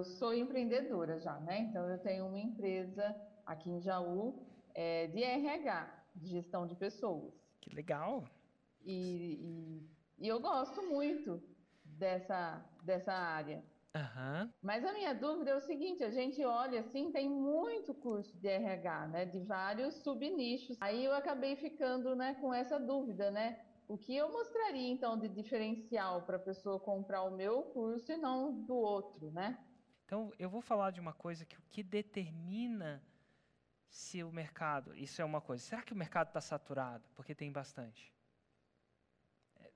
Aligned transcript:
eu 0.00 0.04
sou 0.04 0.32
empreendedora 0.32 1.20
já, 1.20 1.38
né? 1.40 1.60
Então 1.60 1.88
eu 1.88 1.98
tenho 1.98 2.26
uma 2.26 2.38
empresa 2.38 3.14
aqui 3.44 3.70
em 3.70 3.80
Jaú 3.80 4.46
é, 4.74 5.06
de 5.08 5.22
RH, 5.22 6.04
de 6.14 6.28
gestão 6.30 6.66
de 6.66 6.74
pessoas. 6.74 7.34
Que 7.60 7.74
legal! 7.74 8.24
E, 8.82 8.96
e, 10.18 10.24
e 10.24 10.28
eu 10.28 10.40
gosto 10.40 10.82
muito 10.88 11.42
dessa, 11.84 12.64
dessa 12.82 13.12
área. 13.12 13.62
Aham. 13.94 14.50
Mas 14.62 14.84
a 14.86 14.92
minha 14.92 15.12
dúvida 15.12 15.50
é 15.50 15.56
o 15.56 15.60
seguinte, 15.60 16.02
a 16.02 16.10
gente 16.10 16.42
olha 16.44 16.80
assim, 16.80 17.12
tem 17.12 17.28
muito 17.28 17.92
curso 17.92 18.34
de 18.38 18.48
RH, 18.48 19.08
né, 19.08 19.26
de 19.26 19.40
vários 19.40 19.96
subnichos. 19.96 20.78
Aí 20.80 21.04
eu 21.04 21.12
acabei 21.12 21.56
ficando, 21.56 22.16
né, 22.16 22.36
com 22.40 22.54
essa 22.54 22.78
dúvida, 22.78 23.30
né? 23.30 23.60
O 23.86 23.98
que 23.98 24.16
eu 24.16 24.32
mostraria 24.32 24.88
então 24.88 25.18
de 25.18 25.28
diferencial 25.28 26.22
para 26.22 26.36
a 26.36 26.40
pessoa 26.40 26.78
comprar 26.78 27.24
o 27.24 27.36
meu 27.36 27.64
curso 27.64 28.10
e 28.12 28.16
não 28.16 28.62
do 28.62 28.76
outro, 28.76 29.32
né? 29.32 29.58
Então, 30.10 30.32
eu 30.40 30.50
vou 30.50 30.60
falar 30.60 30.90
de 30.90 30.98
uma 30.98 31.12
coisa 31.12 31.44
que 31.44 31.56
o 31.56 31.62
que 31.70 31.84
determina 31.84 33.00
se 33.88 34.24
o 34.24 34.32
mercado, 34.32 34.92
isso 34.96 35.22
é 35.22 35.24
uma 35.24 35.40
coisa. 35.40 35.62
Será 35.62 35.82
que 35.82 35.92
o 35.92 35.96
mercado 35.96 36.26
está 36.26 36.40
saturado? 36.40 37.08
Porque 37.14 37.32
tem 37.32 37.52
bastante. 37.52 38.12
É, 39.60 39.70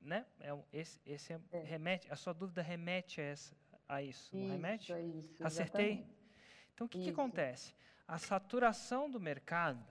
né? 0.00 0.26
É, 0.40 0.58
esse, 0.72 0.98
esse 1.04 1.34
é- 1.34 1.40
É. 1.52 1.62
remete, 1.62 2.10
a 2.10 2.16
sua 2.16 2.32
dúvida 2.32 2.62
remete 2.62 3.20
a, 3.20 3.24
essa, 3.24 3.54
a 3.86 4.02
isso, 4.02 4.34
não 4.34 4.44
Isso, 4.44 4.52
remete? 4.52 4.92
é 4.94 5.02
isso, 5.02 5.46
Acertei? 5.46 5.90
exatamente. 5.92 6.18
Então, 6.72 6.86
o 6.86 6.88
que, 6.88 7.04
que 7.04 7.10
acontece? 7.10 7.74
A 8.06 8.16
saturação 8.16 9.10
do 9.10 9.20
mercado 9.20 9.84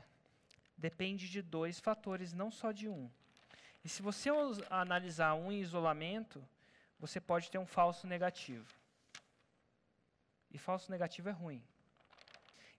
depende 0.75 1.29
de 1.29 1.43
dois 1.43 1.79
fatores, 1.79 2.33
não 2.33 2.49
só 2.49 2.71
de 2.71 2.89
um. 2.89 3.07
E 3.85 3.87
se 3.87 4.01
você 4.01 4.31
analisar 4.67 5.35
um 5.35 5.51
em 5.51 5.61
isolamento, 5.61 6.43
você 6.99 7.21
pode 7.21 7.51
ter 7.51 7.59
um 7.59 7.67
falso 7.67 8.07
negativo. 8.07 8.75
E 10.57 10.59
falso 10.59 10.89
negativo 10.91 11.29
é 11.29 11.31
ruim. 11.31 11.63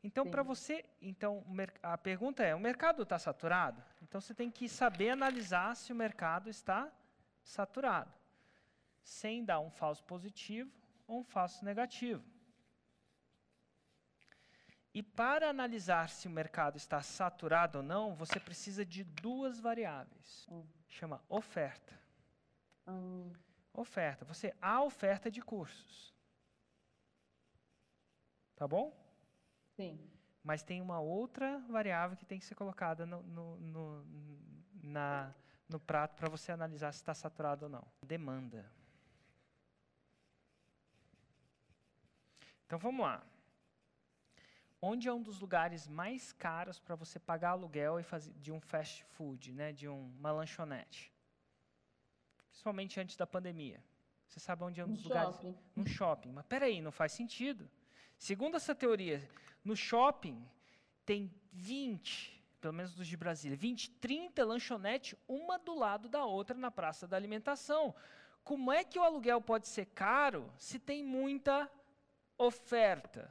Então, 0.03 0.29
para 0.29 0.43
você, 0.43 0.85
então 1.01 1.45
a 1.81 1.97
pergunta 1.97 2.43
é: 2.43 2.53
o 2.53 2.59
mercado 2.59 3.05
está 3.05 3.21
saturado? 3.21 3.81
Então, 4.03 4.21
você 4.21 4.35
tem 4.35 4.51
que 4.51 4.69
saber 4.69 5.11
analisar 5.11 5.77
se 5.77 5.93
o 5.93 5.95
mercado 5.95 6.51
está 6.51 6.91
saturado, 7.41 8.13
sem 9.01 9.45
dar 9.45 9.61
um 9.61 9.71
falso 9.71 10.03
positivo 10.03 10.73
ou 11.07 11.21
um 11.21 11.25
falso 11.25 11.65
negativo. 11.65 12.25
E 14.93 15.01
para 15.01 15.49
analisar 15.49 16.09
se 16.09 16.27
o 16.27 16.31
mercado 16.33 16.77
está 16.77 17.01
saturado 17.01 17.79
ou 17.79 17.85
não, 17.85 18.17
você 18.17 18.41
precisa 18.41 18.85
de 18.85 19.05
duas 19.05 19.61
variáveis. 19.61 20.49
Hum. 20.51 20.67
Chama 20.89 21.23
oferta. 21.29 21.97
Hum, 22.89 23.31
Oferta. 23.73 24.25
Você 24.25 24.53
há 24.61 24.83
oferta 24.83 25.31
de 25.31 25.41
cursos. 25.41 26.13
Tá 28.59 28.67
bom? 28.67 28.93
sim, 29.77 29.97
Mas 30.43 30.65
tem 30.65 30.81
uma 30.83 30.99
outra 30.99 31.61
variável 31.69 32.17
que 32.17 32.27
tem 32.27 32.41
que 32.41 32.45
ser 32.45 32.57
colocada 32.57 33.07
no, 33.07 33.23
no, 33.23 33.57
no, 33.61 34.07
na, 34.83 35.33
no 35.69 35.79
prato 35.79 36.17
para 36.17 36.29
você 36.29 36.51
analisar 36.51 36.91
se 36.93 36.99
está 36.99 37.15
saturado 37.15 37.67
ou 37.67 37.71
não. 37.71 37.87
Demanda. 38.05 38.69
Então 42.67 42.81
vamos 42.81 43.07
lá. 43.07 43.25
Onde 44.83 45.09
é 45.09 45.13
um 45.13 45.23
dos 45.23 45.39
lugares 45.41 45.87
mais 45.87 46.33
caros 46.33 46.81
para 46.81 46.97
você 46.97 47.21
pagar 47.21 47.51
aluguel 47.51 48.01
e 48.01 48.03
fazer 48.03 48.33
de 48.35 48.51
um 48.51 48.61
fast 48.61 49.05
food, 49.05 49.53
né, 49.53 49.73
de 49.73 49.89
um- 49.89 50.09
uma 50.19 50.33
lanchonete? 50.33 51.13
Principalmente 52.49 52.99
antes 52.99 53.17
da 53.17 53.27
pandemia. 53.27 53.81
Você 54.27 54.41
sabe 54.41 54.65
onde 54.65 54.81
é 54.81 54.85
um 54.85 54.89
no 54.89 54.95
dos 54.95 55.05
lugares? 55.05 55.37
shopping. 55.37 55.57
num 55.77 55.87
shopping. 55.87 56.33
Mas 56.33 56.47
peraí, 56.47 56.81
não 56.81 56.91
faz 56.91 57.13
sentido. 57.13 57.71
Segundo 58.19 58.57
essa 58.57 58.75
teoria, 58.75 59.27
no 59.65 59.77
shopping 59.77 60.45
tem 61.07 61.33
20, 61.53 62.45
pelo 62.61 62.75
menos 62.75 62.95
dos 62.95 63.07
de 63.07 63.17
Brasília, 63.17 63.57
20, 63.57 63.91
30 63.93 64.45
lanchonetes, 64.45 65.17
uma 65.29 65.57
do 65.59 65.75
lado 65.75 66.09
da 66.09 66.25
outra 66.25 66.57
na 66.57 66.71
praça 66.71 67.07
da 67.07 67.17
alimentação. 67.17 67.95
Como 68.43 68.73
é 68.73 68.83
que 68.83 68.99
o 68.99 69.03
aluguel 69.03 69.41
pode 69.41 69.69
ser 69.69 69.87
caro 69.87 70.53
se 70.59 70.81
tem 70.81 71.05
muita 71.05 71.71
oferta? 72.37 73.31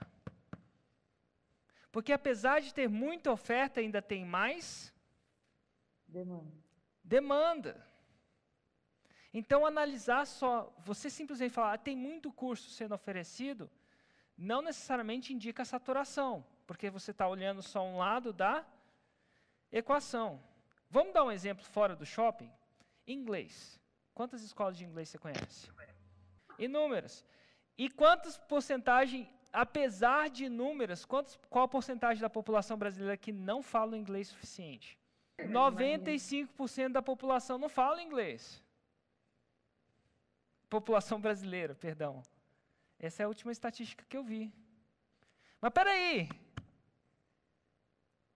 Porque 1.91 2.13
apesar 2.13 2.61
de 2.61 2.73
ter 2.73 2.87
muita 2.87 3.31
oferta, 3.31 3.81
ainda 3.81 4.01
tem 4.01 4.23
mais 4.23 4.93
Demanda. 6.07 6.51
demanda. 7.03 7.87
Então, 9.33 9.65
analisar 9.65 10.25
só, 10.25 10.73
você 10.79 11.09
simplesmente 11.09 11.51
falar, 11.53 11.73
ah, 11.73 11.77
tem 11.77 11.95
muito 11.95 12.31
curso 12.31 12.69
sendo 12.69 12.95
oferecido, 12.95 13.69
não 14.37 14.61
necessariamente 14.61 15.33
indica 15.33 15.65
saturação, 15.65 16.45
porque 16.67 16.89
você 16.89 17.11
está 17.11 17.27
olhando 17.27 17.63
só 17.63 17.83
um 17.83 17.97
lado 17.97 18.31
da 18.31 18.65
equação. 19.71 20.41
Vamos 20.89 21.13
dar 21.13 21.23
um 21.23 21.31
exemplo 21.31 21.63
fora 21.65 21.95
do 21.95 22.05
shopping? 22.05 22.51
Inglês. 23.07 23.79
Quantas 24.13 24.43
escolas 24.43 24.77
de 24.77 24.85
inglês 24.85 25.09
você 25.09 25.17
conhece? 25.17 25.71
Inúmeras. 26.59 27.25
E 27.77 27.89
quantas 27.89 28.37
porcentagem, 28.37 29.29
apesar 29.51 30.29
de 30.29 30.45
inúmeras, 30.45 31.05
quantos, 31.05 31.39
qual 31.49 31.65
a 31.65 31.67
porcentagem 31.67 32.21
da 32.21 32.29
população 32.29 32.77
brasileira 32.77 33.17
que 33.17 33.31
não 33.31 33.61
fala 33.61 33.97
inglês 33.97 34.27
suficiente? 34.29 34.97
95% 35.39 36.93
da 36.93 37.01
população 37.01 37.57
não 37.57 37.69
fala 37.69 38.01
inglês. 38.01 38.63
População 40.69 41.21
brasileira, 41.21 41.75
perdão. 41.75 42.23
Essa 42.99 43.23
é 43.23 43.25
a 43.25 43.27
última 43.27 43.51
estatística 43.51 44.05
que 44.05 44.17
eu 44.17 44.23
vi. 44.23 44.53
Mas 45.61 45.71
peraí. 45.71 46.29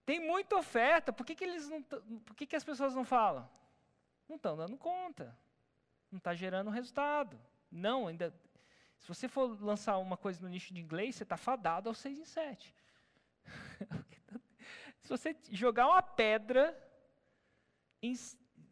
Tem 0.06 0.20
muita 0.20 0.58
oferta, 0.58 1.14
por 1.14 1.26
que, 1.26 1.36
que, 1.36 1.44
eles 1.44 1.70
não, 1.70 1.82
por 1.82 2.36
que, 2.36 2.46
que 2.46 2.56
as 2.56 2.64
pessoas 2.64 2.94
não 2.94 3.06
falam? 3.06 3.50
Não 4.28 4.36
estão 4.36 4.58
dando 4.58 4.78
conta. 4.78 5.38
Não 6.12 6.18
está 6.18 6.34
gerando 6.34 6.70
resultado. 6.70 7.40
Não, 7.72 8.08
ainda. 8.08 8.34
Se 8.98 9.08
você 9.08 9.28
for 9.28 9.60
lançar 9.64 9.98
uma 9.98 10.18
coisa 10.18 10.42
no 10.42 10.50
nicho 10.50 10.74
de 10.74 10.82
inglês, 10.82 11.16
você 11.16 11.24
está 11.24 11.38
fadado 11.38 11.90
ao 11.90 11.96
6 11.96 12.20
em 12.20 12.26
7. 12.26 12.76
Se 15.02 15.10
você 15.10 15.36
jogar 15.50 15.88
uma 15.88 16.02
pedra 16.02 16.78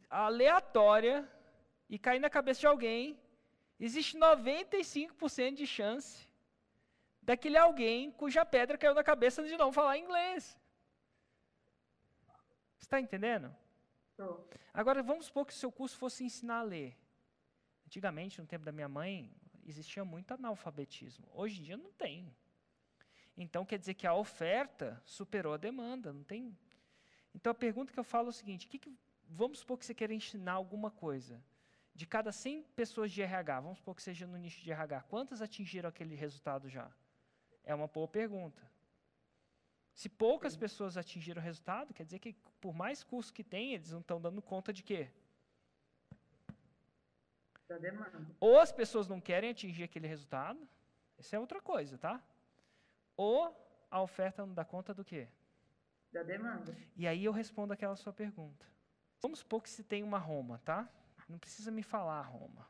aleatória 0.10 1.28
e 1.90 1.98
cair 1.98 2.20
na 2.20 2.30
cabeça 2.30 2.60
de 2.60 2.68
alguém, 2.68 3.20
existe 3.80 4.18
95% 4.18 5.56
de 5.56 5.66
chance 5.68 6.28
daquele 7.22 7.58
alguém 7.58 8.12
cuja 8.12 8.46
pedra 8.46 8.78
caiu 8.78 8.94
na 8.94 9.04
cabeça 9.04 9.44
de 9.44 9.56
não 9.58 9.72
falar 9.72 9.98
inglês. 9.98 10.58
Você 12.78 12.86
está 12.86 13.00
entendendo? 13.00 13.56
Agora, 14.74 15.02
vamos 15.04 15.26
supor 15.26 15.46
que 15.46 15.54
o 15.54 15.56
seu 15.56 15.72
curso 15.72 15.98
fosse 15.98 16.24
ensinar 16.24 16.60
a 16.60 16.64
ler. 16.64 16.98
Antigamente, 17.86 18.40
no 18.40 18.48
tempo 18.48 18.66
da 18.66 18.72
minha 18.72 18.88
mãe, 18.88 19.32
existia 19.66 20.04
muito 20.06 20.34
analfabetismo. 20.34 21.28
Hoje 21.34 21.60
em 21.60 21.64
dia 21.64 21.78
não 21.78 21.92
tem. 21.94 22.36
Então, 23.38 23.66
quer 23.66 23.78
dizer 23.80 23.94
que 23.94 24.06
a 24.06 24.14
oferta 24.14 25.02
superou 25.06 25.54
a 25.54 25.58
demanda, 25.58 26.12
não 26.12 26.24
tem. 26.24 26.58
Então, 27.34 27.52
a 27.52 27.56
pergunta 27.56 27.94
que 27.94 28.00
eu 28.00 28.04
falo 28.04 28.28
é 28.28 28.30
o 28.30 28.34
seguinte: 28.34 28.68
que 28.68 28.78
que- 28.78 28.94
vamos 29.30 29.60
supor 29.60 29.78
que 29.78 29.86
você 29.86 29.94
queira 29.94 30.14
ensinar 30.14 30.54
alguma 30.54 30.92
coisa. 30.92 31.42
De 31.94 32.06
cada 32.06 32.32
100 32.32 32.64
pessoas 32.76 33.12
de 33.12 33.22
RH, 33.22 33.60
vamos 33.62 33.78
supor 33.78 33.96
que 33.96 34.02
seja 34.02 34.26
no 34.26 34.38
nicho 34.38 34.62
de 34.62 34.72
RH, 34.72 35.02
quantas 35.04 35.42
atingiram 35.42 35.90
aquele 35.90 36.16
resultado 36.16 36.70
já? 36.70 36.90
É 37.64 37.76
uma 37.76 37.88
boa 37.88 38.08
pergunta. 38.08 38.62
Se 39.94 40.08
poucas 40.08 40.56
pessoas 40.56 40.96
atingiram 40.96 41.42
o 41.42 41.44
resultado, 41.44 41.94
quer 41.94 42.06
dizer 42.06 42.20
que 42.20 42.34
por 42.62 42.74
mais 42.74 43.04
curso 43.04 43.34
que 43.34 43.44
tem, 43.44 43.74
eles 43.74 43.92
não 43.92 44.00
estão 44.00 44.22
dando 44.22 44.42
conta 44.42 44.72
de 44.72 44.82
quê? 44.82 45.10
Da 47.68 47.78
demanda. 47.78 48.26
Ou 48.40 48.60
as 48.60 48.72
pessoas 48.72 49.08
não 49.08 49.20
querem 49.20 49.50
atingir 49.50 49.84
aquele 49.84 50.08
resultado, 50.08 50.68
isso 51.18 51.36
é 51.36 51.40
outra 51.40 51.62
coisa, 51.62 51.98
tá? 51.98 52.24
Ou 53.18 53.54
a 53.92 54.02
oferta 54.02 54.46
não 54.46 54.54
dá 54.54 54.64
conta 54.64 54.94
do 54.94 55.04
quê? 55.04 55.28
Da 56.12 56.24
demanda. 56.24 56.76
E 56.96 57.06
aí 57.06 57.26
eu 57.26 57.32
respondo 57.32 57.74
aquela 57.74 57.96
sua 57.96 58.14
pergunta. 58.14 58.66
Vamos 59.22 59.40
supor 59.40 59.62
que 59.62 59.70
se 59.70 59.84
tem 59.84 60.02
uma 60.02 60.18
Roma, 60.18 60.60
tá? 60.60 60.90
Não 61.30 61.38
precisa 61.38 61.70
me 61.70 61.84
falar 61.84 62.22
Roma. 62.24 62.68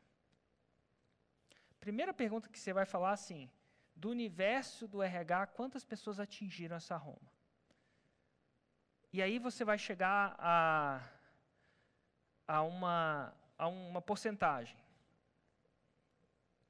Primeira 1.80 2.12
pergunta 2.12 2.50
que 2.50 2.58
você 2.58 2.74
vai 2.74 2.84
falar 2.84 3.12
assim: 3.12 3.50
do 3.96 4.10
universo 4.10 4.86
do 4.86 5.02
RH, 5.02 5.46
quantas 5.48 5.82
pessoas 5.82 6.20
atingiram 6.20 6.76
essa 6.76 6.96
Roma? 6.96 7.32
E 9.12 9.22
aí 9.22 9.38
você 9.38 9.64
vai 9.64 9.78
chegar 9.78 10.36
a, 10.38 11.02
a, 12.46 12.62
uma, 12.62 13.34
a 13.58 13.66
uma 13.66 14.02
porcentagem. 14.02 14.76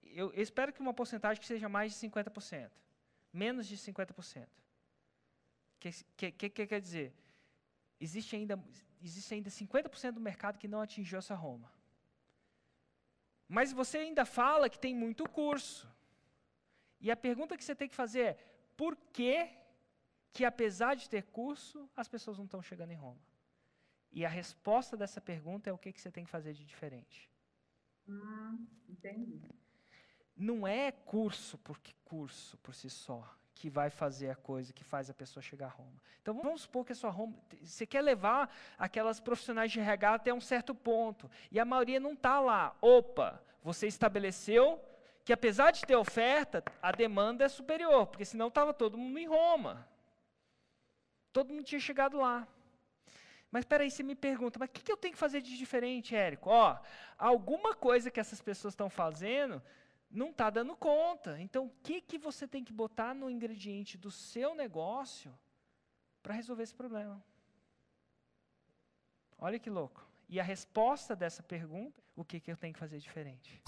Eu, 0.02 0.32
espero 0.34 0.72
que 0.72 0.80
uma 0.80 0.94
porcentagem 0.94 1.40
que 1.40 1.46
seja 1.46 1.68
mais 1.68 1.92
de 1.92 2.08
50%. 2.08 2.70
Menos 3.32 3.66
de 3.66 3.76
50%. 3.76 4.46
O 4.46 4.48
que, 5.80 5.90
que, 6.16 6.32
que, 6.32 6.50
que 6.50 6.66
quer 6.66 6.80
dizer? 6.80 7.14
Existe 8.00 8.34
ainda, 8.36 8.62
existe 9.02 9.34
ainda 9.34 9.50
50% 9.50 10.12
do 10.12 10.20
mercado 10.20 10.58
que 10.58 10.66
não 10.66 10.80
atingiu 10.80 11.18
essa 11.18 11.34
Roma. 11.34 11.70
Mas 13.56 13.72
você 13.72 13.98
ainda 13.98 14.24
fala 14.24 14.70
que 14.70 14.78
tem 14.78 14.94
muito 14.94 15.28
curso. 15.28 15.92
E 17.00 17.10
a 17.10 17.16
pergunta 17.16 17.56
que 17.56 17.64
você 17.64 17.74
tem 17.74 17.88
que 17.88 17.96
fazer 17.96 18.20
é: 18.20 18.34
por 18.76 18.96
que, 19.12 19.50
que 20.32 20.44
apesar 20.44 20.94
de 20.94 21.10
ter 21.10 21.24
curso, 21.24 21.90
as 21.96 22.06
pessoas 22.06 22.38
não 22.38 22.44
estão 22.44 22.62
chegando 22.62 22.92
em 22.92 22.94
Roma? 22.94 23.20
E 24.12 24.24
a 24.24 24.28
resposta 24.28 24.96
dessa 24.96 25.20
pergunta 25.20 25.68
é 25.68 25.72
o 25.72 25.78
que, 25.78 25.92
que 25.92 26.00
você 26.00 26.12
tem 26.12 26.24
que 26.24 26.30
fazer 26.30 26.52
de 26.52 26.64
diferente. 26.64 27.28
Hum, 28.08 28.68
entendi. 28.88 29.42
Não 30.36 30.64
é 30.64 30.92
curso 30.92 31.58
porque 31.58 31.92
curso 32.04 32.56
por 32.58 32.72
si 32.72 32.88
só 32.88 33.36
que 33.60 33.68
vai 33.68 33.90
fazer 33.90 34.30
a 34.30 34.34
coisa 34.34 34.72
que 34.72 34.82
faz 34.82 35.10
a 35.10 35.14
pessoa 35.14 35.42
chegar 35.42 35.66
a 35.66 35.68
Roma. 35.68 36.00
Então 36.22 36.32
vamos 36.32 36.62
supor 36.62 36.82
que 36.82 36.92
a 36.92 36.94
sua 36.94 37.10
Roma, 37.10 37.34
você 37.62 37.84
quer 37.84 38.00
levar 38.00 38.50
aquelas 38.78 39.20
profissionais 39.20 39.70
de 39.70 39.78
RH 39.78 40.14
até 40.14 40.32
um 40.32 40.40
certo 40.40 40.74
ponto 40.74 41.30
e 41.52 41.60
a 41.60 41.64
maioria 41.66 42.00
não 42.00 42.14
está 42.14 42.40
lá. 42.40 42.74
Opa, 42.80 43.38
você 43.62 43.86
estabeleceu 43.86 44.82
que 45.26 45.30
apesar 45.30 45.72
de 45.72 45.82
ter 45.82 45.94
oferta, 45.94 46.64
a 46.80 46.90
demanda 46.90 47.44
é 47.44 47.48
superior, 47.50 48.06
porque 48.06 48.24
senão 48.24 48.48
estava 48.48 48.72
todo 48.72 48.96
mundo 48.96 49.18
em 49.18 49.28
Roma. 49.28 49.86
Todo 51.30 51.52
mundo 51.52 51.64
tinha 51.64 51.80
chegado 51.82 52.16
lá. 52.16 52.48
Mas 53.50 53.60
espera 53.60 53.84
aí, 53.84 53.90
você 53.90 54.02
me 54.02 54.14
pergunta, 54.14 54.58
mas 54.58 54.70
o 54.70 54.72
que, 54.72 54.82
que, 54.82 54.90
eu 54.90 54.96
tenho 54.96 55.12
que 55.12 55.20
fazer 55.20 55.42
de 55.42 55.58
diferente, 55.58 56.16
Érico? 56.16 56.48
Ó, 56.48 56.78
alguma 57.18 57.74
coisa 57.74 58.10
que 58.10 58.20
essas 58.20 58.40
pessoas 58.40 58.72
estão 58.72 58.88
fazendo 58.88 59.62
não 60.10 60.30
está 60.30 60.50
dando 60.50 60.76
conta. 60.76 61.40
Então, 61.40 61.66
o 61.66 61.70
que, 61.82 62.00
que 62.00 62.18
você 62.18 62.48
tem 62.48 62.64
que 62.64 62.72
botar 62.72 63.14
no 63.14 63.30
ingrediente 63.30 63.96
do 63.96 64.10
seu 64.10 64.54
negócio 64.54 65.32
para 66.22 66.34
resolver 66.34 66.64
esse 66.64 66.74
problema? 66.74 67.22
Olha 69.38 69.58
que 69.58 69.70
louco. 69.70 70.06
E 70.28 70.38
a 70.38 70.42
resposta 70.42 71.16
dessa 71.16 71.42
pergunta, 71.42 72.02
o 72.14 72.24
que, 72.24 72.40
que 72.40 72.50
eu 72.50 72.56
tenho 72.56 72.74
que 72.74 72.80
fazer 72.80 72.98
diferente? 72.98 73.62